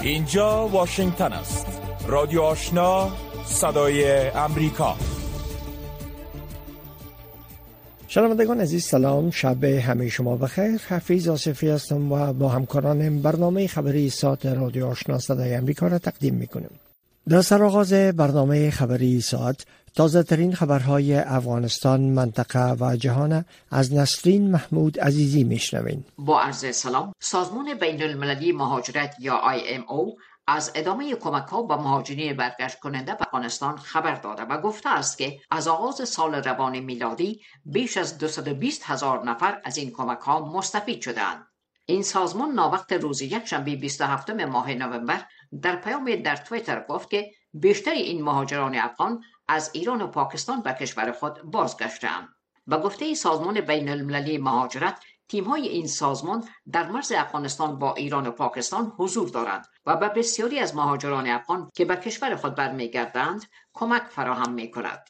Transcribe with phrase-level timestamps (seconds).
[0.00, 1.66] اینجا واشنگتن است.
[2.06, 3.10] رادیو آشنا
[3.44, 4.96] صدای امریکا.
[8.08, 9.30] شنوندگان عزیز سلام.
[9.30, 10.80] شب همه شما بخیر.
[10.88, 16.34] حفیظ آصفی هستم و با همکارانم برنامه خبری ساعت رادیو آشنا صدای امریکا را تقدیم
[16.34, 16.70] می‌کنیم.
[17.28, 25.00] در سرآغاز برنامه خبری ساعت تازه ترین خبرهای افغانستان منطقه و جهان از نسرین محمود
[25.00, 31.62] عزیزی میشنوین با عرض سلام سازمان بین المللی مهاجرت یا IMO از ادامه کمک ها
[31.62, 36.34] به مهاجرین برگشت کننده به افغانستان خبر داده و گفته است که از آغاز سال
[36.34, 41.46] روان میلادی بیش از 220 هزار نفر از این کمک ها مستفید شدند.
[41.86, 45.26] این سازمان ناوقت روز یکشنبه 27 ماه نوامبر
[45.62, 49.22] در پیام در تویتر گفت که بیشتر این مهاجران افغان
[49.52, 52.28] از ایران و پاکستان به کشور خود بازگشتند.
[52.66, 58.26] به گفته سازمان بین المللی مهاجرت تیم های این سازمان در مرز افغانستان با ایران
[58.26, 63.44] و پاکستان حضور دارند و به بسیاری از مهاجران افغان که به کشور خود برمیگردند
[63.72, 65.08] کمک فراهم می کند.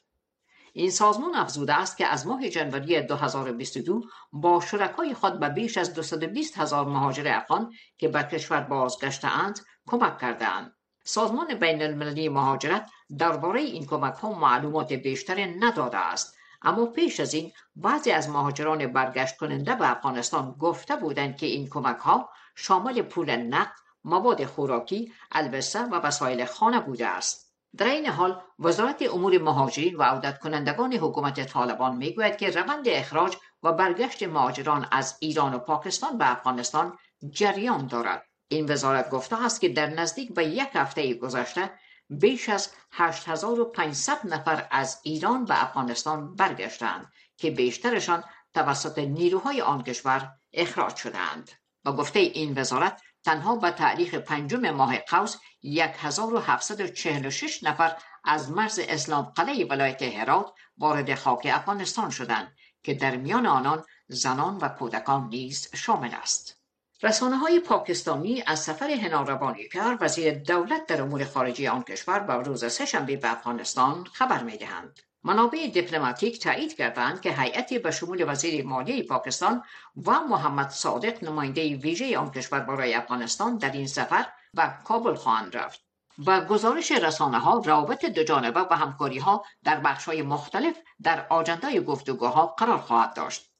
[0.72, 5.94] این سازمان افزوده است که از ماه جنوری 2022 با شرکای خود به بیش از
[5.94, 10.76] 220 هزار مهاجر افغان که به کشور بازگشته اند کمک کرده اند.
[11.04, 16.36] سازمان بین المللی مهاجرت درباره این کمک ها معلومات بیشتر نداده است.
[16.62, 21.68] اما پیش از این بعضی از مهاجران برگشت کننده به افغانستان گفته بودند که این
[21.68, 23.72] کمک ها شامل پول نقد
[24.04, 27.52] مواد خوراکی البسه و وسایل خانه بوده است.
[27.76, 33.36] در این حال وزارت امور مهاجرین و عودت کنندگان حکومت طالبان می‌گوید که روند اخراج
[33.62, 36.98] و برگشت مهاجران از ایران و پاکستان به افغانستان
[37.30, 38.26] جریان دارد.
[38.48, 41.70] این وزارت گفته است که در نزدیک به یک هفته گذشته
[42.10, 50.32] بیش از 8500 نفر از ایران به افغانستان برگشتند که بیشترشان توسط نیروهای آن کشور
[50.52, 51.50] اخراج شدند.
[51.84, 59.24] با گفته این وزارت تنها به تاریخ پنجم ماه قوس 1746 نفر از مرز اسلام
[59.24, 65.68] قلعه ولایت هرات وارد خاک افغانستان شدند که در میان آنان زنان و کودکان نیز
[65.74, 66.61] شامل است.
[67.04, 72.34] رسانه های پاکستانی از سفر هنار کرد وزیر دولت در امور خارجی آن کشور به
[72.34, 75.00] روز سهشنبه به افغانستان خبر می دهند.
[75.24, 79.62] منابع دیپلماتیک تایید کردند که هیئتی به شمول وزیر مالیه پاکستان
[80.06, 85.56] و محمد صادق نماینده ویژه آن کشور برای افغانستان در این سفر به کابل خواهند
[85.56, 85.80] رفت
[86.26, 91.26] و گزارش رسانه ها روابط دو جانبه و همکاری ها در بخش های مختلف در
[91.30, 93.51] آجنده گفتگوها قرار خواهد داشت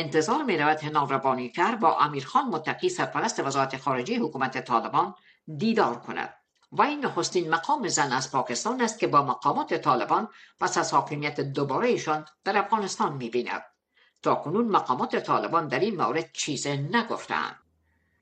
[0.00, 5.14] انتظار می رود هنال کر با امیرخان متقی سرپرست وزارت خارجه حکومت طالبان
[5.56, 6.34] دیدار کند
[6.72, 10.28] و این نخستین مقام زن از پاکستان است که با مقامات طالبان
[10.60, 13.62] پس از حاکمیت دوباره ایشان در افغانستان می بیند.
[14.22, 17.56] تا کنون مقامات طالبان در این مورد چیز نگفتند.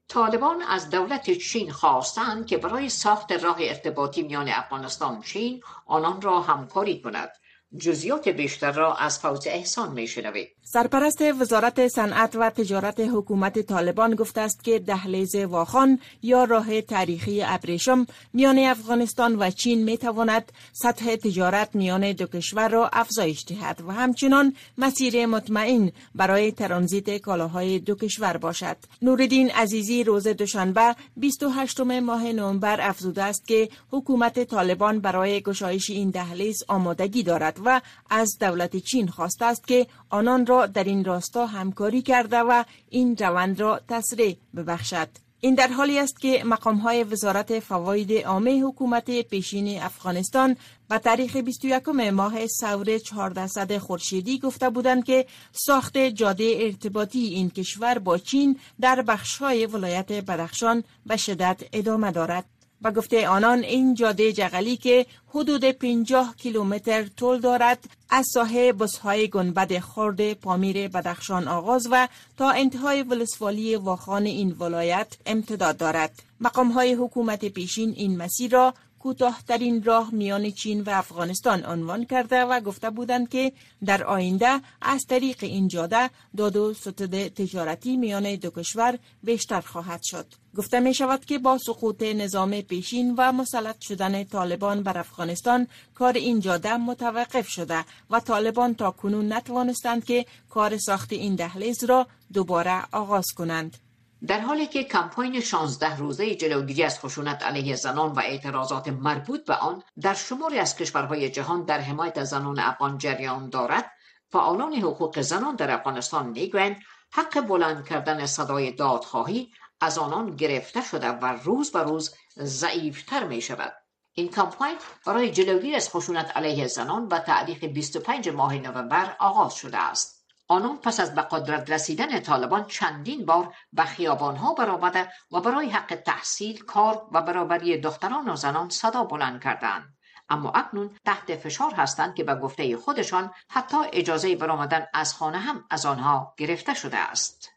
[0.08, 6.22] طالبان از دولت چین خواستند که برای ساخت راه ارتباطی میان افغانستان و چین آنان
[6.22, 7.32] را همکاری کند
[7.78, 10.48] جزیات بیشتر را از فوز احسان می شنوید.
[10.62, 17.42] سرپرست وزارت صنعت و تجارت حکومت طالبان گفته است که دهلیز واخان یا راه تاریخی
[17.42, 23.82] ابریشم میان افغانستان و چین می تواند سطح تجارت میان دو کشور را افزایش دهد
[23.86, 28.76] و همچنان مسیر مطمئن برای ترانزیت کالاهای دو کشور باشد.
[29.02, 36.10] نوردین عزیزی روز دوشنبه 28 ماه نوامبر افزوده است که حکومت طالبان برای گشایش این
[36.10, 37.80] دهلیز آمادگی دارد و
[38.10, 43.16] از دولت چین خواسته است که آنان را در این راستا همکاری کرده و این
[43.16, 45.08] روند را تسریع ببخشد.
[45.40, 50.56] این در حالی است که مقام های وزارت فواید عامه حکومت پیشین افغانستان
[50.88, 57.98] به تاریخ 21 ماه سور 1400 خورشیدی گفته بودند که ساخت جاده ارتباطی این کشور
[57.98, 62.55] با چین در بخش های ولایت بدخشان به شدت ادامه دارد.
[62.82, 69.28] و گفته آنان این جاده جغلی که حدود 50 کیلومتر طول دارد از ساحه بسهای
[69.28, 76.22] گنبد خرد پامیر بدخشان آغاز و تا انتهای ولسوالی واخان این ولایت امتداد دارد.
[76.40, 78.74] مقام های حکومت پیشین این مسیر را
[79.06, 83.52] کوتاهترین راه میان چین و افغانستان عنوان کرده و گفته بودند که
[83.84, 90.00] در آینده از طریق این جاده داد و ستد تجارتی میان دو کشور بیشتر خواهد
[90.02, 90.26] شد.
[90.56, 96.12] گفته می شود که با سقوط نظام پیشین و مسلط شدن طالبان بر افغانستان کار
[96.12, 102.06] این جاده متوقف شده و طالبان تا کنون نتوانستند که کار ساخت این دهلیز را
[102.32, 103.85] دوباره آغاز کنند.
[104.26, 109.54] در حالی که کمپاین 16 روزه جلوگیری از خشونت علیه زنان و اعتراضات مربوط به
[109.54, 113.92] آن در شماری از کشورهای جهان در حمایت از زنان افغان جریان دارد
[114.32, 116.76] فعالان حقوق زنان در افغانستان می‌گویند
[117.12, 123.40] حق بلند کردن صدای دادخواهی از آنان گرفته شده و روز به روز ضعیفتر می
[123.40, 123.72] شود
[124.12, 124.76] این کمپاین
[125.06, 130.15] برای جلوگیری از خشونت علیه زنان و تعلیق 25 ماه نوامبر آغاز شده است.
[130.48, 135.94] آنان پس از به قدرت رسیدن طالبان چندین بار به خیابانها برآمده و برای حق
[136.06, 139.96] تحصیل کار و برابری دختران و زنان صدا بلند کردند.
[140.28, 145.64] اما اکنون تحت فشار هستند که به گفته خودشان حتی اجازه برآمدن از خانه هم
[145.70, 147.55] از آنها گرفته شده است.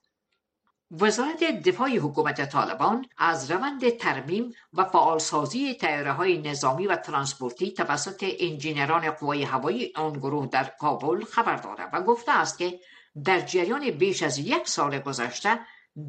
[0.91, 8.25] وزارت دفاع حکومت طالبان از روند ترمیم و فعالسازی تیاره های نظامی و ترانسپورتی توسط
[8.39, 12.79] انجینران قوای هوایی آن گروه در کابل خبر دارد و گفته است که
[13.25, 15.59] در جریان بیش از یک سال گذشته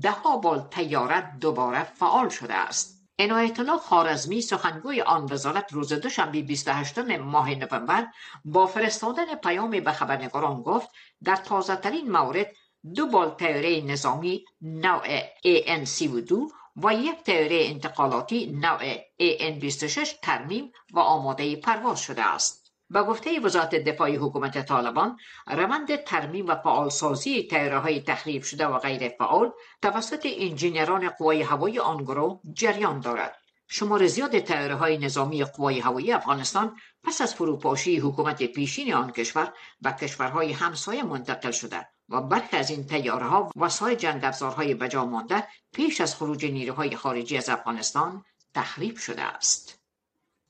[0.03, 3.00] ده بال تیاره دوباره فعال شده است.
[3.19, 8.06] عنایت الله خوارزمی سخنگوی آن وزارت روز دوشنبه 28 ماه نوامبر
[8.44, 10.88] با فرستادن پیامی به خبرنگاران گفت
[11.25, 12.53] در تازه ترین مورد
[12.97, 16.32] دو بال تیاره نظامی نوع AN32
[16.77, 22.73] و یک تیاره انتقالاتی نوع AN26 ترمیم و آماده پرواز شده است.
[22.91, 28.79] به گفته وزارت دفاع حکومت طالبان روند ترمیم و فعالسازی تیاره های تخریب شده و
[28.79, 29.53] غیر فعال
[29.83, 33.37] توسط انجینران قوای هوایی آن گروه جریان دارد
[33.69, 39.53] شمار زیاد تیاره های نظامی قوای هوایی افغانستان پس از فروپاشی حکومت پیشین آن کشور
[39.81, 45.05] به کشورهای همسایه منتقل شده و برخی از این تیاره ها وسای جنگ افزارهای بجا
[45.05, 48.25] مانده پیش از خروج نیروهای خارجی از افغانستان
[48.55, 49.81] تخریب شده است.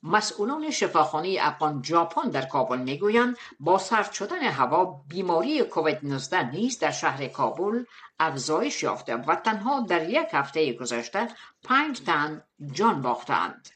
[0.03, 6.79] مسئولان شفاخانه افغان ژاپن در کابل می‌گویند با سرد شدن هوا بیماری کووید 19 نیز
[6.79, 7.85] در شهر کابل
[8.19, 11.29] افزایش یافته و تنها در یک هفته گذشته
[11.65, 12.43] پنج تن
[12.73, 13.69] جان باختند.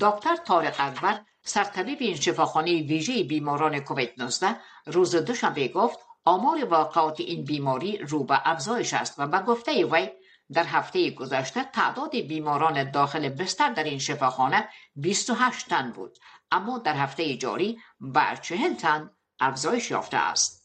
[0.00, 4.56] دکتر طارق اکبر سرطبیب این شفاخانه ویژه بیماران کووید 19
[4.86, 10.08] روز دوشنبه گفت آمار واقعات این بیماری رو به افزایش است و به گفته وی
[10.52, 16.18] در هفته گذشته تعداد بیماران داخل بستر در این شفاخانه 28 تن بود
[16.50, 20.60] اما در هفته جاری بر 40 تن افزایش یافته است.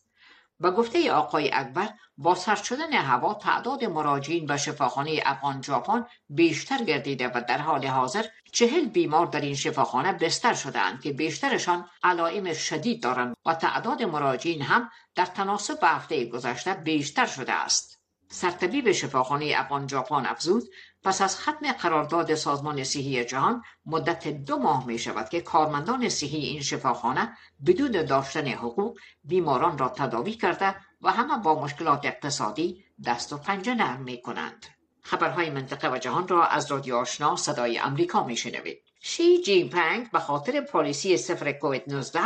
[0.59, 6.83] به گفته آقای اکبر با سرد شدن هوا تعداد مراجعین به شفاخانه افغان ژاپن بیشتر
[6.83, 8.25] گردیده و در حال حاضر
[8.55, 14.61] چهل بیمار در این شفاخانه بستر شدهاند که بیشترشان علائم شدید دارند و تعداد مراجعین
[14.61, 17.99] هم در تناسب به هفته گذشته بیشتر شده است
[18.29, 20.63] سرطبیب شفاخانه افغان ژاپن افزود
[21.03, 26.37] پس از ختم قرارداد سازمان صحی جهان مدت دو ماه می شود که کارمندان صحی
[26.37, 33.33] این شفاخانه بدون داشتن حقوق بیماران را تداوی کرده و همه با مشکلات اقتصادی دست
[33.33, 34.74] و پنجه نرم می کنند.
[35.05, 38.83] خبرهای منطقه و جهان را از رادیو آشنا صدای امریکا می شنوید.
[39.01, 42.19] شی جین پنگ به خاطر پالیسی صفر کووید 19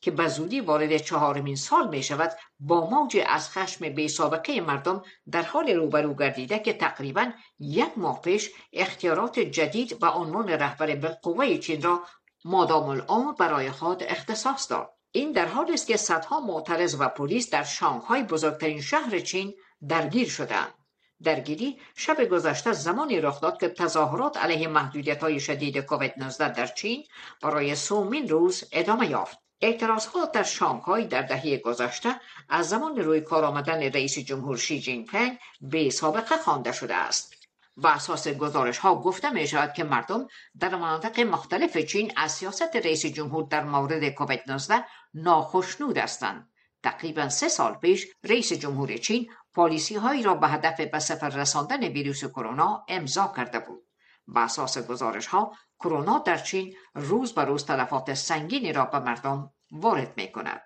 [0.00, 5.02] که به زودی وارد چهارمین سال می شود با موج از خشم بی سابقه مردم
[5.30, 11.58] در حال روبرو گردیده که تقریبا یک ماه پیش اختیارات جدید و عنوان رهبر بالقوه
[11.58, 12.02] چین را
[12.44, 17.50] مادام العمر برای خود اختصاص داد این در حالی است که صدها معترض و پلیس
[17.50, 19.54] در شانگهای بزرگترین شهر چین
[19.88, 20.74] درگیر شدند
[21.22, 26.66] درگیری شب گذشته زمانی رخ داد که تظاهرات علیه محدودیت های شدید کووید 19 در
[26.66, 27.04] چین
[27.42, 29.38] برای سومین روز ادامه یافت.
[29.60, 35.06] اعتراضات در شانگهای در دهه گذشته از زمان روی کار آمدن رئیس جمهور شی جین
[35.06, 37.34] پنگ به سابقه خوانده شده است.
[37.76, 40.26] بر اساس گزارش ها گفته می شود که مردم
[40.60, 44.84] در مناطق مختلف چین از سیاست رئیس جمهور در مورد کووید 19
[45.14, 46.48] ناخشنود هستند.
[46.82, 51.84] تقریبا سه سال پیش رئیس جمهور چین پالیسی هایی را به هدف به صفر رساندن
[51.84, 53.82] ویروس کرونا امضا کرده بود
[54.28, 59.50] به اساس گزارش ها کرونا در چین روز به روز تلفات سنگینی را به مردم
[59.70, 60.62] وارد می کند.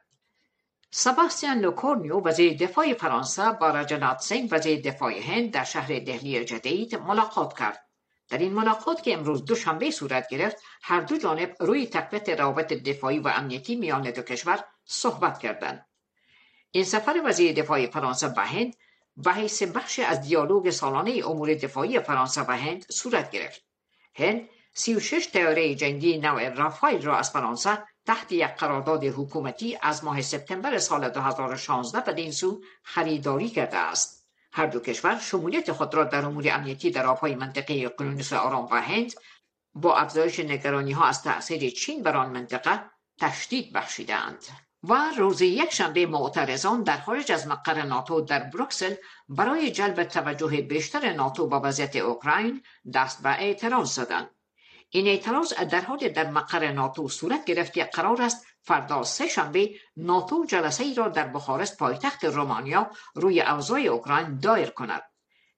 [0.91, 6.95] سباستیان لوکورنیو وزیر دفاع فرانسه با راجنات سینگ وزیر دفاع هند در شهر دهلی جدید
[6.95, 7.89] ملاقات کرد.
[8.29, 13.19] در این ملاقات که امروز دوشنبه صورت گرفت هر دو جانب روی تقویت روابط دفاعی
[13.19, 15.88] و امنیتی میان دو کشور صحبت کردند
[16.71, 18.77] این سفر وزیر دفاع فرانسه به هند
[19.17, 23.65] به حیث بخش از دیالوگ سالانه امور دفاعی فرانسه و هند صورت گرفت.
[24.15, 30.23] هند 36 تیاره جنگی نوع رافایل را از فرانسه تحت یک قرارداد حکومتی از ماه
[30.23, 34.27] سپتامبر سال 2016 بدین سو خریداری کرده است.
[34.53, 38.83] هر دو کشور شمولیت خود را در امور امنیتی در آبهای منطقه اقیانوس آرام و
[38.83, 39.15] هند
[39.75, 42.81] با افزایش نگرانی ها از تأثیر چین بر آن منطقه
[43.21, 44.45] تشدید بخشیدند
[44.83, 48.95] و روز یکشنبه معترضان در خارج از مقر ناتو در بروکسل
[49.29, 52.63] برای جلب توجه بیشتر ناتو با وضعیت اوکراین
[52.95, 54.31] دست به اعتراض زدند.
[54.91, 59.71] این اعتراض در حال در مقر ناتو صورت گرفت که قرار است فردا سه شنبه
[59.97, 65.03] ناتو جلسه ای را در بخارست پایتخت رومانیا روی اوضاع اوکراین دایر کند.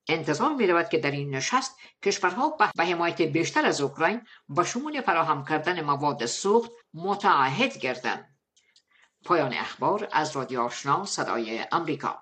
[0.08, 5.00] انتظار می رود که در این نشست کشورها به حمایت بیشتر از اوکراین با شمول
[5.00, 8.39] فراهم کردن مواد سوخت متعهد گردند.
[9.24, 12.20] پایان اخبار از رادیو آشنا صدای امریکا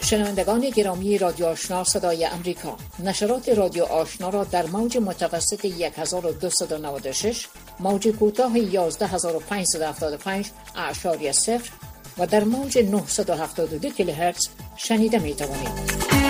[0.00, 7.46] شنوندگان گرامی رادیو آشنا صدای امریکا نشرات رادیو آشنا را در موج متوسط 1296
[7.80, 11.70] موج کوتاه 11575 اعشاری صفر
[12.18, 16.23] و در موج 972 کیلوهرتز شنیده می توانید.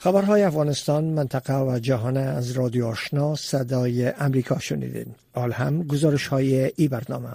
[0.00, 5.14] خبرهای افغانستان منطقه و جهان از رادیو آشنا صدای امریکا شنیدین.
[5.34, 7.28] حال هم گزارش های ای برنامه.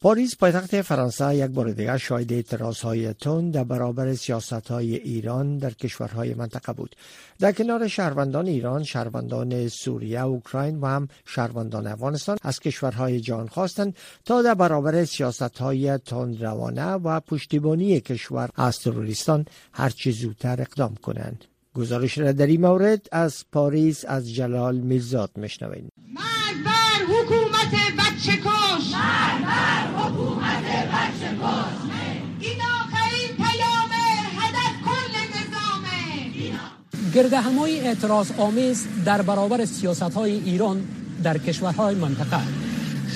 [0.00, 5.58] پاریس پایتخت فرانسه یک بار دیگر شاهد اعتراض های تند در برابر سیاست های ایران
[5.58, 6.96] در کشورهای منطقه بود
[7.38, 13.96] در کنار شهروندان ایران شهروندان سوریه اوکراین و هم شهروندان افغانستان از کشورهای جهان خواستند
[14.24, 20.94] تا در برابر سیاست های تند روانه و پشتیبانی کشور از تروریستان هرچه زودتر اقدام
[20.94, 21.44] کنند
[21.78, 25.92] گزارش را در این مورد از پاریس از جلال میرزاد میشنوید.
[26.14, 28.94] مرد بر حکومت بچه کش.
[28.94, 31.78] مرد بر حکومت بچه کش.
[32.40, 33.90] این آخرین پیام
[34.38, 40.84] هدف کل نظامه گرده همای اعتراض آمیز در برابر سیاست های ایران
[41.22, 42.40] در کشورهای منطقه.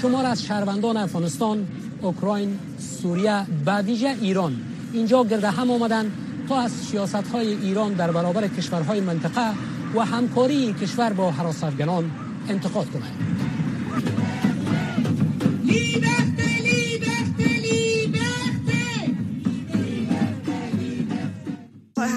[0.02, 1.66] شمار از شهروندان افغانستان،
[2.02, 2.58] اوکراین،
[3.02, 4.56] سوریه و ویژه ایران
[4.92, 9.50] اینجا گرده هم آمدند تا از سیاست های ایران در برابر کشورهای منطقه
[9.94, 12.10] و همکاری کشور با حراس افغانان
[12.48, 13.32] انتقاد کنند.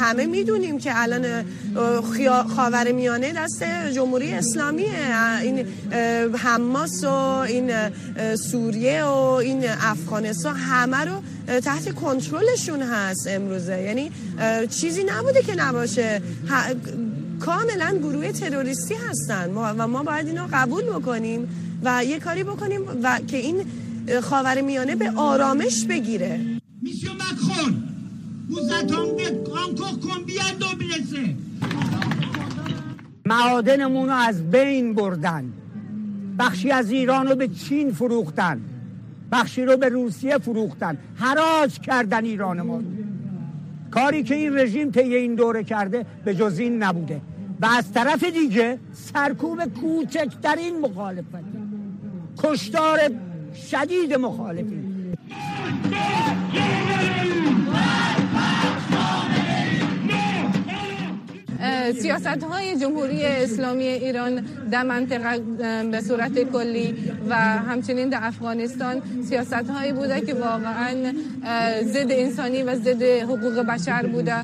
[0.05, 1.45] همه می‌دونیم که الان
[2.55, 3.63] خاور میانه دست
[3.95, 4.85] جمهوری اسلامی
[5.41, 5.65] این
[6.37, 7.71] حماس و این
[8.35, 13.81] سوریه و این افغانستان همه رو تحت کنترلشون هست امروزه.
[13.81, 14.11] یعنی
[14.69, 16.21] چیزی نبوده که نباشه.
[17.39, 19.49] کاملا گروه تروریستی هستن.
[19.53, 21.47] و ما باید اینو قبول بکنیم
[21.83, 23.65] و یه کاری بکنیم و که این
[24.21, 26.39] خاور میانه به آرامش بگیره.
[26.81, 27.83] میسیو مکرون
[33.25, 35.53] معادنمون رو از بین بردن.
[36.39, 38.61] بخشی از ایران رو به چین فروختن.
[39.31, 40.97] بخشی رو به روسیه فروختن.
[41.15, 42.85] حراج کردن ایرانمون
[43.91, 47.21] کاری که این رژیم طی این دوره کرده به جز این نبوده.
[47.61, 51.45] و از طرف دیگه سرکوب کوچکترین مخالفت.
[52.37, 52.99] کشتار
[53.71, 55.15] شدید مخالفین.
[61.91, 65.39] سیاست های جمهوری اسلامی ایران در منطقه
[65.91, 66.95] به صورت کلی
[67.29, 71.13] و همچنین در افغانستان سیاست هایی بوده که واقعا
[71.83, 74.35] ضد انسانی و ضد حقوق بشر بوده.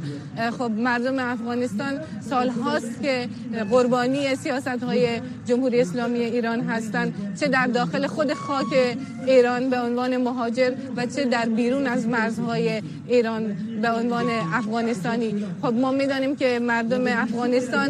[0.58, 3.28] خب مردم افغانستان سال هاست که
[3.70, 5.08] قربانی سیاست های
[5.46, 7.14] جمهوری اسلامی ایران هستند.
[7.40, 12.82] چه در داخل خود خاک ایران به عنوان مهاجر و چه در بیرون از مرزهای
[13.08, 15.46] ایران به عنوان افغانستانی.
[15.62, 17.90] خب ما می‌دانیم که مردم افغانستان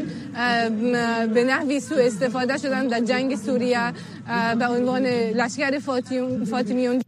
[1.34, 3.94] به نحوی سو استفاده شدن در جنگ سوریه
[4.60, 5.06] به عنوان
[5.40, 5.80] لشکر
[6.52, 7.02] فاطمیون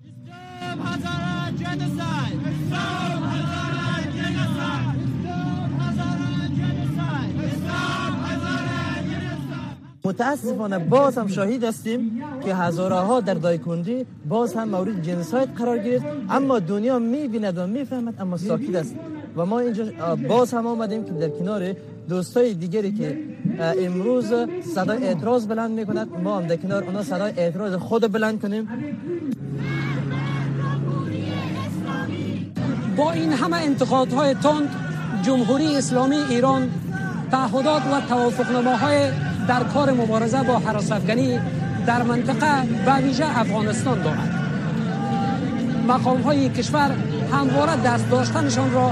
[10.05, 15.77] متاسفانه باز هم شاهد هستیم که هزاره ها در دایکندی باز هم مورد جنسایت قرار
[15.77, 18.95] گرفت اما دنیا می‌بیند و می‌فهمد اما ساکت است.
[19.37, 19.85] و ما اینجا
[20.27, 21.75] باز هم آمدیم که در کنار
[22.09, 23.17] دوستای دیگری که
[23.59, 24.33] امروز
[24.75, 26.07] صدای اعتراض بلند می‌کند.
[26.23, 28.67] ما هم در کنار اونا صدای اعتراض خود بلند کنیم.
[32.97, 34.69] با این همه انتقادهای تند
[35.21, 36.69] جمهوری اسلامی ایران
[37.31, 39.09] تعهدات و توافقنامه‌های
[39.47, 41.39] در کار مبارزه با حراس افغانی
[41.87, 44.29] در منطقه و ویژه افغانستان دارد.
[45.87, 46.91] مقام های کشور
[47.31, 48.91] همواره دست داشتنشان را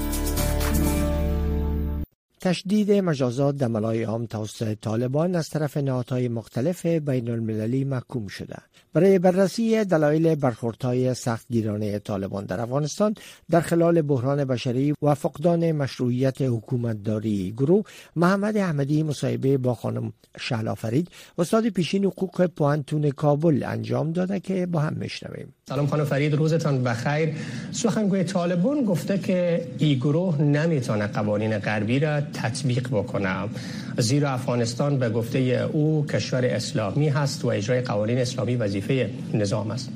[2.41, 8.55] تشدید مجازات در ملای عام توسط طالبان از طرف نهادهای مختلف بین المللی محکوم شده.
[8.93, 13.15] برای بررسی دلایل برخوردهای سختگیرانه طالبان در افغانستان
[13.49, 17.83] در خلال بحران بشری و فقدان مشروعیت حکومتداری گروه
[18.15, 21.07] محمد احمدی مصاحبه با خانم شهلا فرید
[21.37, 25.53] استاد پیشین حقوق پوانتون کابل انجام داده که با هم میشنویم.
[25.69, 27.29] سلام خانم فرید روزتان بخیر.
[27.71, 33.49] سخنگوی طالبان گفته که این گروه نمی‌تونه قوانین غربی را تطبیق بکنه
[33.97, 35.39] زیرا افغانستان به گفته
[35.71, 39.89] او کشور اسلامی هست و اجرای قوانین اسلامی وظیفه نظام است.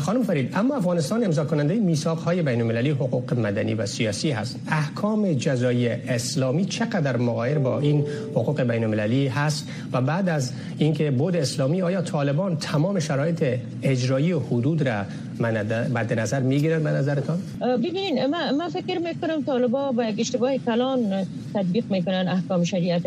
[0.00, 4.60] خانم فرید اما افغانستان امضا کننده میثاق های بین المللی حقوق مدنی و سیاسی هست.
[4.68, 11.10] احکام جزایی اسلامی چقدر مغایر با این حقوق بین المللی هست؟ و بعد از اینکه
[11.10, 13.44] بود اسلامی آیا طالبان تمام شرایط
[13.82, 15.04] اجرایی حدود را
[15.40, 21.26] مد نظر می‌گیرن به نظرتان؟ ببینین من, من فکر می‌کنم طالبا با یک اشتباه کلان
[21.54, 23.02] تطبیق می‌کنن احکام شریعت.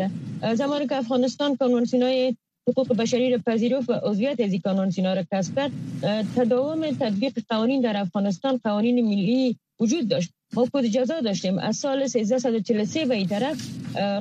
[0.54, 1.56] زمانی که افغانستان
[2.02, 2.36] های
[2.68, 5.70] حقوق بشری را پذیرفت و عضویت از این سینا را کسب کرد.
[6.36, 10.30] تداوم تطبیق قوانین در افغانستان قوانین ملی وجود داشت.
[10.54, 11.58] ما کود جزا داشتیم.
[11.58, 13.56] از سال 1343 به این طرف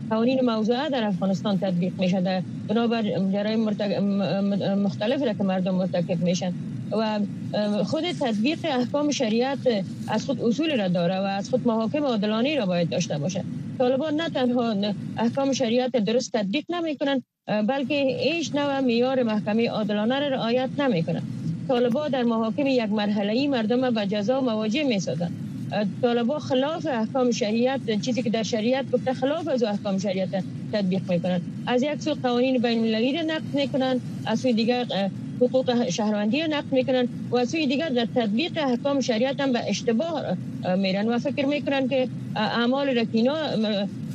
[0.10, 3.60] قوانین موضوعه در افغانستان تطبیق می شده بنابر جرایم
[4.76, 6.54] مختلف را که مردم مرتکب میشن.
[6.92, 7.20] و
[7.84, 12.66] خود تطبیق احکام شریعت از خود اصول را داره و از خود محاکم عادلانه را
[12.66, 13.44] باید داشته باشه.
[13.78, 14.76] طالبان نه تنها
[15.18, 21.04] احکام شریعت درست تطبیق نمی کنن بلکه هیچ نوع میار محکمه عادلانه را رعایت نمی
[21.04, 21.22] کنن
[21.68, 25.32] طالبان در محاکم یک مرحله ای مردم به جزا مواجه می سازن
[26.02, 31.42] طالبا خلاف احکام شریعت چیزی که در شریعت گفته خلاف از احکام شریعت تطبیق می‌کنن
[31.68, 34.86] از یک سو قوانین بین المللی را نقض می‌کنن از سوی دیگر
[35.42, 39.70] حقوق شهروندی را نقض می‌کنن و از سوی دیگر در تطبیق احکام شریعت هم به
[39.70, 40.24] اشتباه
[40.78, 43.36] میرن و فکر می‌کنن که اعمال رکینا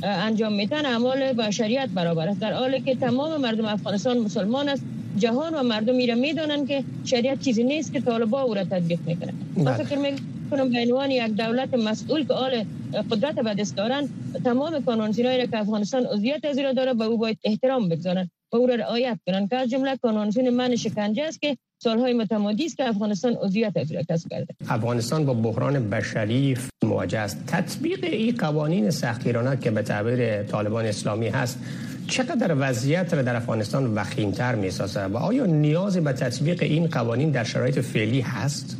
[0.03, 2.39] انجام میتن اعمال با شریعت برابر است.
[2.39, 4.83] در حالی که تمام مردم افغانستان مسلمان است
[5.17, 9.33] جهان و مردم میره می‌دانن که شریعت چیزی نیست که طالبا او را تطبیق می‌کنن
[9.57, 9.83] بله.
[9.83, 12.63] فکر می‌کنم به عنوان یک دولت مسئول که آل
[13.11, 14.09] قدرت به دست دارن
[14.43, 18.29] تمام قانونسینایی را که افغانستان عضویت از داره به او باید احترام بگذارن.
[18.53, 19.47] و او را رعایت کنن.
[19.47, 23.91] که از جمله قانونسین من شکنجه است که سالهای متمادی است که افغانستان عضویت از
[24.09, 24.55] کسب کرده.
[24.69, 27.43] افغانستان با بحران بشری مواجه است.
[27.47, 31.59] تطبیق این قوانین سختگیرانه که به تعبیر طالبان اسلامی هست
[32.07, 37.31] چقدر وضعیت را در افغانستان وخیمتر می سازه و آیا نیاز به تطبیق این قوانین
[37.31, 38.77] در شرایط فعلی هست؟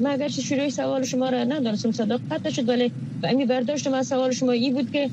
[0.00, 2.92] من اگرچه شروع سوال شما را ندارستم صداقت شد ولی
[3.24, 5.10] امی برداشت از سوال شما ای بود که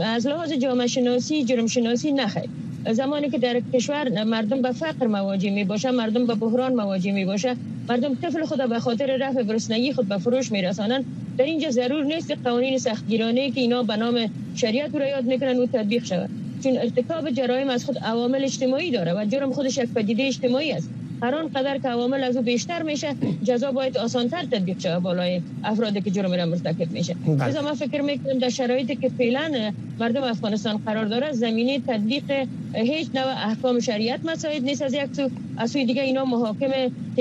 [0.00, 2.48] از لحاظ جامعه شناسی جرم شناسی نخیر.
[2.90, 7.24] زمانی که در کشور مردم به فقر مواجه می باشه مردم به بحران مواجه می
[7.24, 7.56] باشه
[7.88, 11.04] مردم طفل خود به خاطر رفع گرسنگی خود به فروش می رسانن
[11.38, 15.66] در اینجا ضرور نیست قوانین سختگیرانه که اینا به نام شریعت رو یاد می‌کنن و
[15.66, 16.30] تطبیق شود.
[16.62, 20.90] چون ارتکاب جرایم از خود عوامل اجتماعی داره و جرم خودش یک پدیده اجتماعی است.
[21.22, 26.00] هر قدر که عوامل از او بیشتر میشه جزا باید آسانتر تطبیق شود بالای افرادی
[26.00, 27.14] که جرم را مرتکب میشه.
[27.14, 27.48] بله.
[27.48, 33.08] لذا من فکر می‌کنم در شرایطی که فعلا مردم افغانستان قرار داره زمینه تطبیق هیچ
[33.14, 35.30] نوع احکام شریعت مساعد نیست از یک سو.
[35.56, 36.70] از سوی دیگه اینا محاکم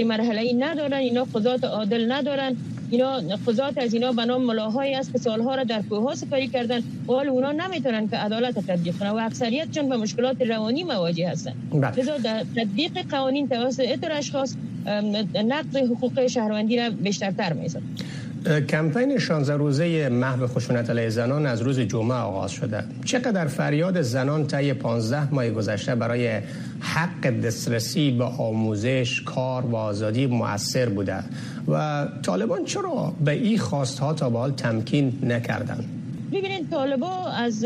[0.06, 2.56] مرحله ای ندارن اینا قضات عادل ندارن.
[2.92, 6.78] اینا قضات از اینا به نام ملاهایی است که سالها را در کوه سپری کردن
[7.08, 11.30] و حال اونا نمی‌تونن که عدالت تطبیق کنن و اکثریت چون به مشکلات روانی مواجه
[11.30, 12.00] هستن بله.
[12.00, 14.56] لذا در تطبیق قوانین توسط اتر اشخاص
[15.36, 17.82] نقض حقوق شهروندی را بیشترتر میزن
[18.46, 22.84] کمپین 16 روزه محو خشونت علیه زنان از روز جمعه آغاز شده.
[23.06, 26.40] چقدر فریاد زنان طی 15 ماه گذشته برای
[26.80, 31.16] حق دسترسی به آموزش کار و آزادی مؤثر بوده
[31.68, 35.86] و طالبان چرا به این خواستها تا به حال تمکین نکردند؟
[36.32, 37.66] ببینید طالبان از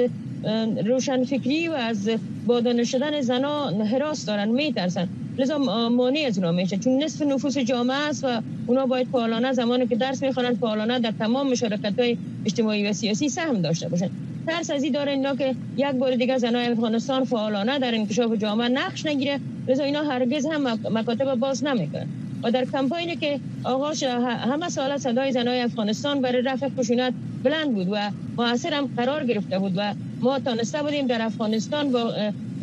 [0.86, 2.10] روشنفکری و از
[2.46, 5.08] بادانه شدن زنان حراس دارن میترسن.
[5.38, 5.58] لذا
[5.90, 6.78] مانع از اونا میشه.
[6.78, 11.12] چون نصف نفوس جامعه است و اونا باید پالانه زمانی که درس می‌خوانند پالانه در
[11.20, 14.12] تمام مشارکت های اجتماعی و سیاسی سهم داشته باشند
[14.48, 18.68] ترس از این داره اینا که یک بار دیگه زنای افغانستان فعالانه در انکشاف جامعه
[18.68, 19.40] نقش نگیره.
[19.68, 22.08] لذا اینا هرگز هم مکاتب باز نمی‌کنن.
[22.44, 27.88] و در کمپاینی که آغاز همه سال صدای زنای افغانستان برای رفع خشونت بلند بود
[27.92, 32.14] و موثر هم قرار گرفته بود و ما تانسته بودیم در افغانستان با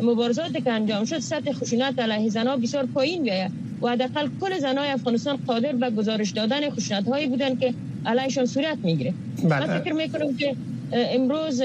[0.01, 3.51] مبارزات که انجام شد سطح خشونت علیه زنان بسیار پایین بیاید
[3.81, 7.73] و حداقل کل زنای افغانستان قادر به گزارش دادن خشونت هایی بودن که
[8.05, 9.67] علیهشان صورت می‌گیره بله.
[9.67, 10.55] من فکر می‌کنم که
[10.93, 11.61] امروز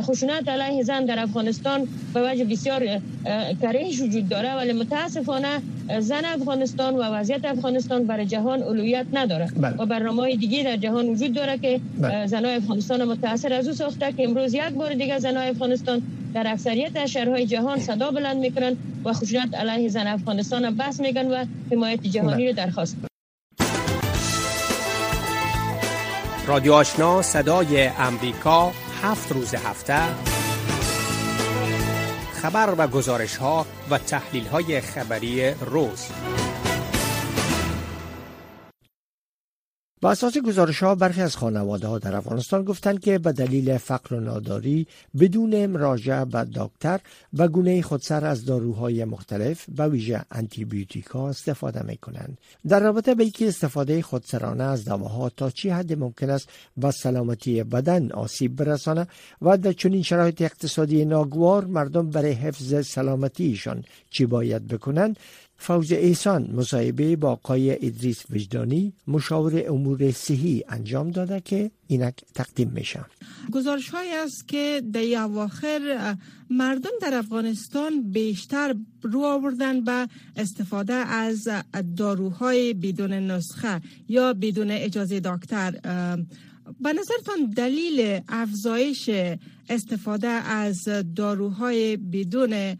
[0.00, 3.00] خشونت علیه زن در افغانستان به وجه بسیار
[3.62, 5.62] کریش وجود داره ولی متاسفانه
[6.00, 9.76] زن افغانستان و وضعیت افغانستان برای جهان اولویت نداره بله.
[9.76, 12.26] و برنامه دیگه در جهان وجود داره که بله.
[12.26, 16.02] زنای افغانستان متاثر از او ساخته که امروز یک بار دیگه زنای افغانستان
[16.34, 21.44] در اکثریت شهرهای جهان صدا بلند می‌کنن و خشونت علیه زن افغانستان بس میگن و
[21.72, 22.96] حمایت جهانی رو درخواست
[26.46, 29.98] رادیو آشنا صدای امریکا هفت روز هفته.
[32.32, 36.08] خبر و گزارش ها و تحلیل های خبری روز.
[40.04, 44.14] با اساس گزارش ها برخی از خانواده ها در افغانستان گفتند که به دلیل فقر
[44.14, 44.86] و ناداری
[45.20, 47.00] بدون مراجعه به دکتر
[47.34, 52.38] و گونه خودسر از داروهای مختلف به ویژه انتی بیوتیک ها استفاده می کنند
[52.68, 57.62] در رابطه به اینکه استفاده خودسرانه از دواها تا چی حد ممکن است به سلامتی
[57.62, 59.06] بدن آسیب برسانه
[59.42, 65.16] و در چنین شرایط اقتصادی ناگوار مردم برای حفظ سلامتیشان چی باید بکنند
[65.64, 72.70] فوز ایسان مصاحبه با آقای ادریس وجدانی مشاور امور صحی انجام داده که اینک تقدیم
[72.74, 73.04] میشه.
[73.52, 76.16] گزارش های است که در اواخر
[76.50, 81.48] مردم در افغانستان بیشتر رو آوردن به استفاده از
[81.96, 85.74] داروهای بدون نسخه یا بدون اجازه دکتر.
[86.80, 89.10] به نظرتان دلیل افزایش
[89.68, 92.76] استفاده از داروهای بدون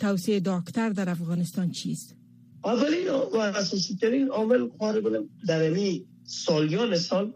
[0.00, 2.16] توصیه دکتر در افغانستان چیست؟
[2.64, 4.68] اولین و اساسی ترین عامل
[5.48, 7.32] در این سالیان سال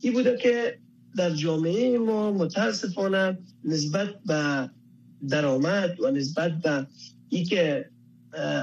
[0.00, 0.78] این بوده که
[1.16, 4.70] در جامعه ما متاسفانه نسبت به
[5.28, 6.86] درآمد و نسبت به
[7.28, 7.90] ای که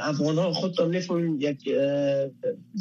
[0.02, 1.70] افغان ها خودتان نفهمیم یک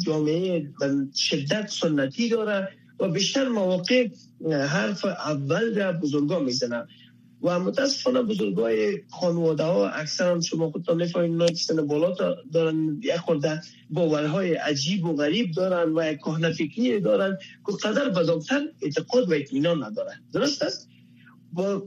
[0.05, 0.69] جامعه
[1.15, 4.07] شدت سنتی داره و بیشتر مواقع
[4.51, 6.87] حرف اول را بزرگا می‌زنن
[7.41, 12.15] و متاسفانه بزرگای خانواده ها اکثرا شما خودتان نفهمید اینا سن بالا
[12.53, 18.09] دارن یک خورده باورهای عجیب و غریب دارن و یک کهنه فکری دارن که قدر
[18.09, 20.23] به دکتر اعتقاد و اطمینان ندارن.
[20.33, 20.89] درست است؟
[21.57, 21.81] و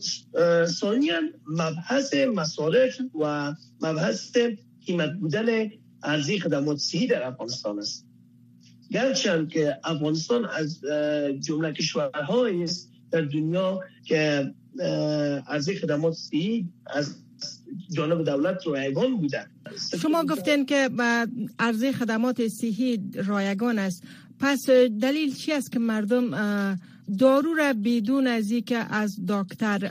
[0.66, 4.36] ثانیا مبحث مصارف و مبحث
[4.86, 5.70] قیمت بودن
[6.02, 8.09] ارزی خدمات صحی در افغانستان است.
[8.90, 10.80] گرچند که افغانستان از
[11.40, 14.54] جمله کشورهایی است در دنیا که
[15.48, 17.14] ارزی خدمات سی از
[17.90, 19.46] جانب دولت رایگان بودن
[20.02, 20.90] شما گفتین که
[21.58, 24.02] ارزی خدمات صحی رایگان است.
[24.38, 26.30] پس دلیل چی است که مردم
[27.18, 29.90] دارو را بدون از که از دکتر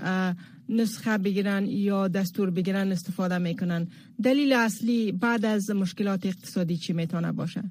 [0.69, 3.87] نسخه بگیرن یا دستور بگیرن استفاده می‌کنن؟
[4.23, 7.63] دلیل اصلی بعد از مشکلات اقتصادی چی می‌تونه باشه؟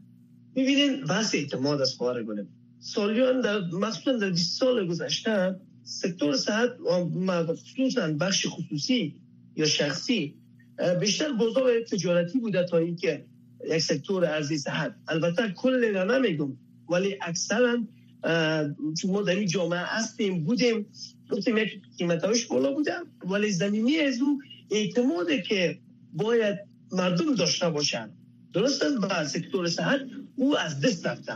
[0.58, 2.46] می‌بینین بحث اعتماد از خواهر گونه.
[2.80, 6.70] سالیان در مخصوصا در 20 سال گذشته سکتور صحت
[7.48, 9.14] خصوصا بخش خصوصی
[9.56, 10.34] یا شخصی
[11.00, 13.24] بیشتر بازار تجارتی بوده تا اینکه
[13.70, 14.94] یک سکتور ارزی صحت.
[15.08, 16.52] البته کل را نمیگم
[16.88, 17.76] ولی اکثرا
[19.00, 20.86] چون ما در این جامعه هستیم بودیم
[21.30, 22.92] گفتیم یک قیمتاش بالا بوده
[23.30, 24.40] ولی زمینی از او
[24.70, 25.78] اعتماده که
[26.12, 26.58] باید
[26.92, 28.18] مردم داشته باشند
[28.52, 30.00] درست است به سکتور صحت
[30.38, 31.32] او از دست رفته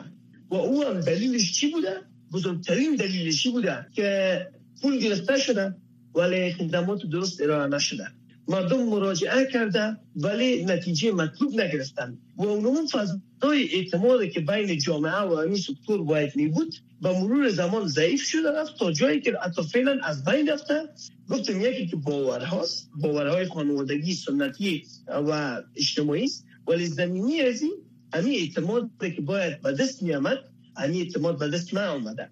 [0.51, 1.97] و او هم دلیلش چی بوده؟
[2.33, 4.49] بزرگترین دلیلشی بوده؟ که
[4.83, 5.75] پول گرفته شده
[6.15, 8.07] ولی خدمات درست ارائه نشده
[8.49, 12.19] مردم مراجعه کرده ولی نتیجه مطلوب نگرفتن.
[12.37, 17.49] و اون فضای اعتماد که بین جامعه و همین سکتور باید می بود به مرور
[17.49, 20.89] زمان ضعیف شده رفت تا جایی که حتی فعلا از بین رفته.
[21.31, 26.45] گفتم یکی که باورهاست باورهای خانوادگی سنتی و اجتماعی است.
[26.69, 27.73] ولی زمینی از این
[28.15, 30.39] همین اعتماد که باید به دست می آمد
[30.77, 32.29] همین اعتماد به دست من آمده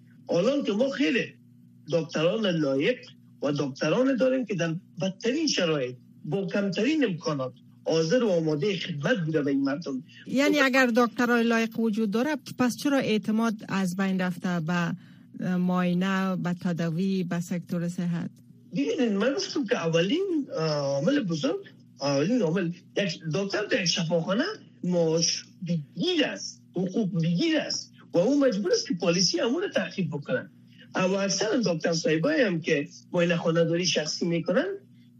[0.65, 1.33] که ما خیلی
[1.91, 2.97] دکتران لایق
[3.41, 7.53] و دکتران داریم که در بدترین شرایط با کمترین امکانات
[7.85, 12.77] حاضر و آماده خدمت بوده به این مردم یعنی اگر دکترای لایق وجود داره پس
[12.77, 14.95] چرا اعتماد از بین رفته به
[15.55, 18.29] ماینه به تداوی به سکتور صحت
[18.71, 21.65] ببینید من گفتم که اولین عامل بزرگ
[22.01, 24.43] اولین عامل یک دکتر در شفاخانه
[24.83, 27.93] معاش بگیر است حقوق بگیر است.
[28.13, 30.51] و اون مجبور است که پالیسی امور تعقیب بکنن.
[30.95, 34.65] اما اکثر دکتر صاحبایی هم که معاینه خانه شخصی می‌کنن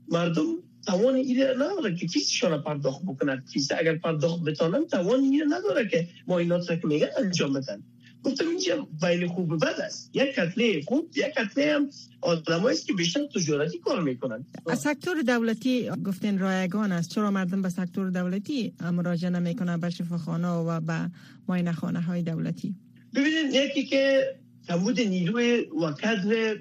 [0.08, 0.46] مردم
[0.86, 3.44] توان ایره نداره که فیسشان پرداخت بکنن.
[3.54, 7.84] فیس اگر پرداخت بتانن توان ایره نداره که معاینات را که میگن انجام بدن.
[8.24, 11.90] گفتم اینجا بین خوب و بد است یک کتله خوب یک کتله هم
[12.22, 17.62] آدم است که بیشتر تجارتی کار می‌کنن از سکتور دولتی گفتین رایگان است چرا مردم
[17.62, 21.12] به سکتور دولتی مراجعه نمی‌کنن به شفاخانه و به
[21.48, 22.76] معاینه خانه های دولتی
[23.16, 24.36] ببینید یکی که
[24.68, 26.58] کمبود نیروی و کادر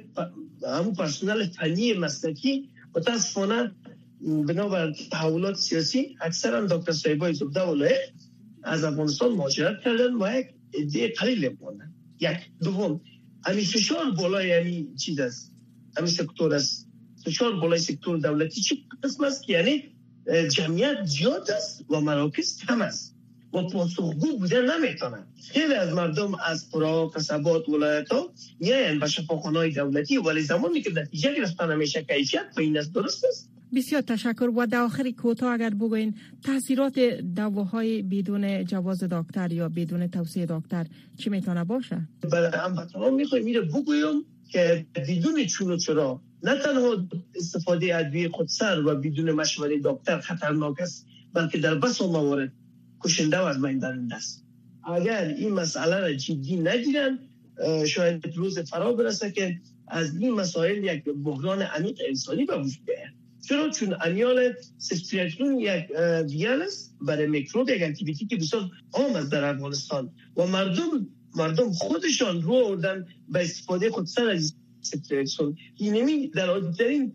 [0.66, 3.73] همون پرسنل فنی مسلکی متاسفانه
[4.20, 7.88] بنابر تحولات سیاسی اکثرا دکتر صاحبای زبده و
[8.62, 13.00] از افغانستان مهاجرت کردن و یک عده قلیل ماندن یک دوم
[13.44, 15.54] امی فشار بالای امی چیز است؟
[15.96, 16.88] امی سکتور است.
[17.24, 19.85] فشار بالای سکتور دولتی چی قسم است؟ که یعنی
[20.48, 23.16] جمعیت زیاد است و مراکز کم است.
[23.54, 25.26] و پاسخگو بوده نمی‌تونن.
[25.48, 30.90] خیلی از مردم از قرا قصبات ولایت ها میاین به شفاخانه دولتی ولی زمانی که
[30.90, 33.50] نتیجه گرفتن همیشه کیفیت این است درست است.
[33.74, 36.98] بسیار تشکر و در آخر کوتاه اگر بگوین تاثیرات
[37.37, 43.44] دواهای بدون جواز دکتر یا بدون توصیه دکتر چی می‌تونه باشه؟ برای هموطنان می‌خوایم.
[43.44, 49.80] میره بگویم که بدون چون و چرا نه تنها استفاده ادویه خودسر و بدون مشوره
[49.85, 52.52] دکتر خطرناک است بلکه در بس موارد
[53.00, 54.44] کشنده و از بین است.
[54.85, 57.18] اگر این مسئله را جدی نگیرن
[57.87, 63.19] شاید روز فرا برسه که از این مسائل یک بحران عمیق انسانی به وجود بیاید.
[63.48, 65.85] چرا چون امیال سفتریتون یک
[66.31, 71.72] ویال است برای میکروب یک انتیبیوتیک که بسیار عام است در افغانستان و مردم مردم
[71.72, 77.12] خودشان رو آوردن به استفاده خودسر از سفتریتون اینمی در عادیترین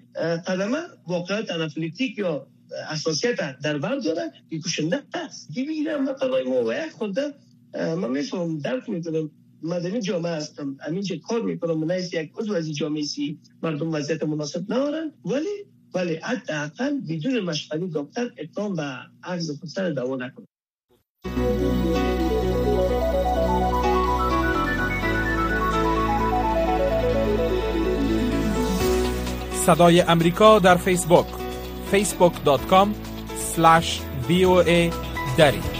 [0.47, 2.47] قدمه واقعیت انافلیتیک یا
[2.89, 7.33] اساسیت در بر داره که کشنده است که بگیرم مثلا ما و یک خورده
[7.73, 9.31] من میفهم درک می‌کنم
[9.63, 14.23] مدنی جامعه هستم همین چه کار می‌کنم من یک عضو از جامعه سی مردم وضعیت
[14.23, 20.47] مناسب ندارن ولی ولی حداقل بدون مشغلی دکتر اقدام به عرض خودسر دوا نکنه.
[29.65, 31.25] صدای امریکا در فیسبوک
[31.91, 32.87] facebook.com
[33.55, 34.93] slash voa
[35.37, 35.74] دری.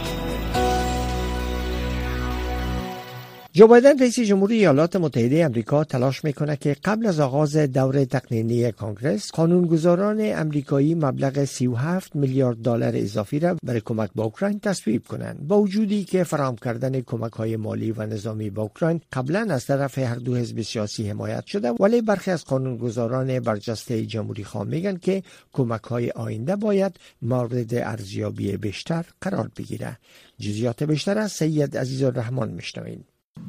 [3.58, 8.72] جو بایدن رئیس جمهوری ایالات متحده امریکا تلاش می‌کنه که قبل از آغاز دور تقنینی
[8.72, 15.48] کانگرس قانونگذاران امریکایی مبلغ 37 میلیارد دلار اضافی را برای کمک به اوکراین تصویب کنند.
[15.48, 19.98] با وجودی که فراهم کردن کمک های مالی و نظامی به اوکراین قبلا از طرف
[19.98, 25.24] هر دو حزب سیاسی حمایت شده ولی برخی از قانونگذاران برجسته جمهوری خواه میگن که
[25.54, 29.98] کمک های آینده باید مورد ارزیابی بیشتر قرار بگیره
[30.40, 33.06] جزیات بیشتر از سید عزیز الرحمن میشنویم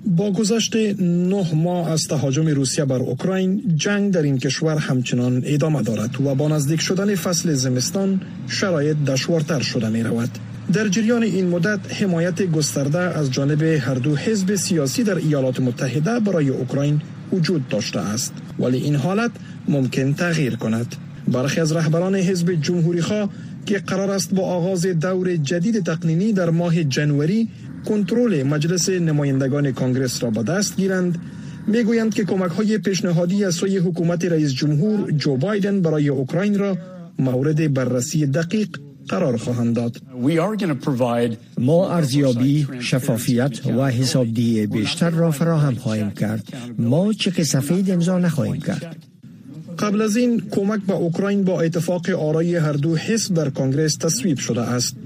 [0.06, 5.82] با گذشت نه ماه از تهاجم روسیه بر اوکراین جنگ در این کشور همچنان ادامه
[5.82, 10.30] دارد و با نزدیک شدن فصل زمستان شرایط دشوارتر شده می رود.
[10.72, 16.20] در جریان این مدت حمایت گسترده از جانب هر دو حزب سیاسی در ایالات متحده
[16.20, 17.00] برای اوکراین
[17.32, 19.30] وجود داشته است ولی این حالت
[19.68, 20.96] ممکن تغییر کند
[21.28, 23.30] برخی از رهبران حزب جمهوری خواه
[23.66, 27.48] که قرار است با آغاز دور جدید تقنینی در ماه جنوری
[27.88, 31.18] کنترل مجلس نمایندگان کانگرس را به دست گیرند
[31.66, 36.78] می‌گویند که کمک های پیشنهادی از سوی حکومت رئیس جمهور جو بایدن برای اوکراین را
[37.18, 38.68] مورد بررسی دقیق
[39.08, 39.96] قرار خواهند داد.
[41.58, 46.44] ما ارزیابی شفافیت و حسابدهی بیشتر را فراهم خواهیم کرد.
[46.78, 48.96] ما چک سفید امضا نخواهیم کرد.
[49.78, 54.38] قبل از این کمک به اوکراین با اتفاق آرای هر دو حزب در کانگرس تصویب
[54.38, 54.96] شده است.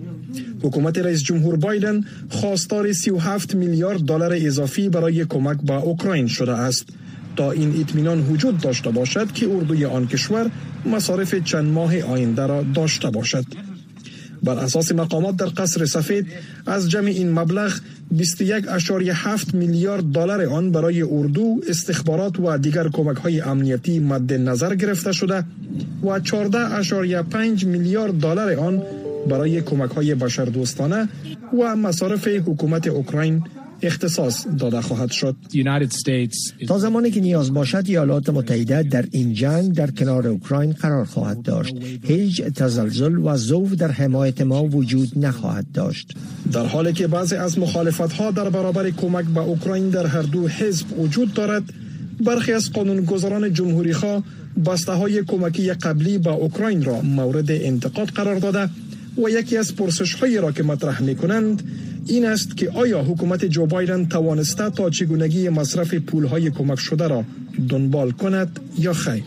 [0.62, 6.86] حکومت رئیس جمهور بایدن خواستار 37 میلیارد دلار اضافی برای کمک به اوکراین شده است.
[7.36, 10.50] تا این اطمینان وجود داشته باشد که اردوی آن کشور
[10.86, 13.44] مصارف چند ماه آینده را داشته باشد.
[14.42, 16.26] بر اساس مقامات در قصر سفید
[16.66, 17.72] از جمع این مبلغ
[18.18, 25.12] 21.7 میلیارد دلار آن برای اردو استخبارات و دیگر کمک های امنیتی مد نظر گرفته
[25.12, 25.44] شده
[26.02, 28.82] و 14.5 میلیارد دلار آن
[29.28, 31.08] برای کمک های بشردوستانه
[31.62, 33.42] و مصارف حکومت اوکراین
[33.82, 35.36] اختصاص داده خواهد شد.
[36.68, 41.42] تا زمانی که نیاز باشد ایالات متحده در این جنگ در کنار اوکراین قرار خواهد
[41.42, 41.76] داشت.
[42.04, 46.16] هیچ تزلزل و زوف در حمایت ما وجود نخواهد داشت.
[46.52, 50.48] در حالی که بعضی از مخالفت ها در برابر کمک به اوکراین در هر دو
[50.48, 51.62] حزب وجود دارد
[52.24, 54.22] برخی از قانونگذاران جمهوری خواه
[54.66, 58.70] بسته های کمکی قبلی به اوکراین را مورد انتقاد قرار داده
[59.24, 61.62] و یکی از پرسش هایی را که مطرح می کنند
[62.06, 67.08] این است که آیا حکومت جو بایدن توانسته تا چگونگی مصرف پول های کمک شده
[67.08, 67.24] را
[67.68, 69.22] دنبال کند یا خیر؟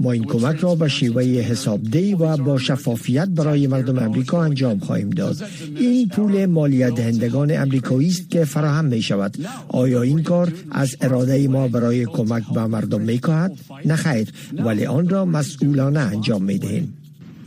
[0.00, 5.10] ما این کمک را به شیوه حسابدهی و با شفافیت برای مردم امریکا انجام خواهیم
[5.10, 5.36] داد.
[5.76, 9.36] این پول مالیت دهندگان امریکایی است که فراهم می شود
[9.68, 13.52] آیا این کار از اراده ما برای کمک به مردم می کهد؟
[13.84, 14.28] نه خیر
[14.64, 16.97] ولی آن را مسئولانه انجام می دهیم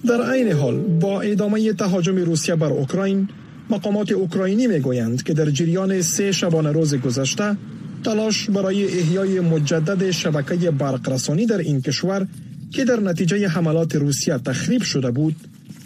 [0.08, 3.30] در عین حال با ادامه تهاجم روسیه بر اوکراین
[3.70, 7.58] مقامات اوکراینی می گویند که در جریان سه شبانه روز گذشته
[8.04, 12.28] تلاش برای احیای مجدد شبکه برق رسانی در این کشور
[12.72, 15.36] که در نتیجه حملات روسیه تخریب شده بود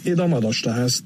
[0.06, 1.04] ادامه داشته است.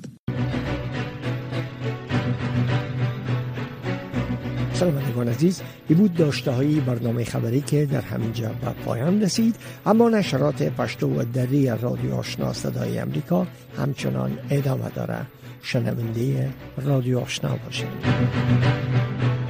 [5.20, 9.56] شنوندگان عزیز ای بود داشته های برنامه خبری که در همینجا به پایان رسید
[9.86, 13.46] اما نشرات پشتو و دری رادیو آشنا صدای امریکا
[13.78, 15.26] همچنان ادامه داره.
[15.62, 19.30] شنونده رادیو آشنا باشید.